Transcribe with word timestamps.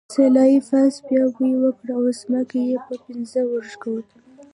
سلای 0.15 0.57
فاکس 0.69 0.95
بیا 1.07 1.23
بوی 1.35 1.53
وکړ 1.63 1.87
او 1.97 2.03
ځمکه 2.19 2.57
یې 2.67 2.77
په 2.85 2.93
پنجو 3.03 3.43
وښکوله 3.49 4.05